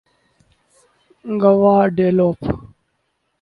Guadeloupe 1.41 2.39